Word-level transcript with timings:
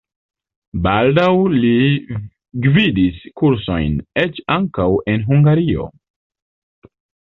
Baldaŭ 0.87 1.33
li 1.55 1.73
gvidis 2.63 3.19
kursojn, 3.43 4.01
eĉ 4.25 4.41
ankaŭ 4.57 4.89
en 5.15 5.29
Hungario. 5.33 5.87